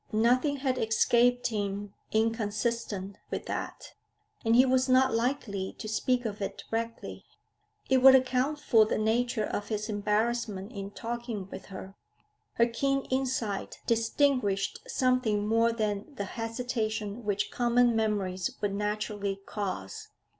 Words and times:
Nothing 0.11 0.55
had 0.57 0.79
escaped 0.79 1.45
him 1.49 1.93
inconsistent 2.11 3.19
with 3.29 3.45
that, 3.45 3.93
and 4.43 4.55
he 4.55 4.65
was 4.65 4.89
not 4.89 5.13
likely 5.13 5.73
to 5.77 5.87
speak 5.87 6.25
of 6.25 6.41
it 6.41 6.63
directly. 6.71 7.23
It 7.87 7.99
would 7.99 8.15
account 8.15 8.59
for 8.59 8.83
the 8.83 8.97
nature 8.97 9.45
of 9.45 9.67
his 9.67 9.89
embarrassment 9.89 10.71
in 10.71 10.89
talking 10.89 11.47
with 11.51 11.65
her; 11.67 11.93
her 12.53 12.65
keen 12.65 13.03
insight 13.11 13.79
distinguished 13.85 14.79
something 14.87 15.47
more 15.47 15.71
than 15.71 16.15
the 16.15 16.25
hesitation 16.25 17.23
which 17.23 17.51
common 17.51 17.95
memories 17.95 18.57
would 18.59 18.73
naturally 18.73 19.39
cause. 19.45 20.07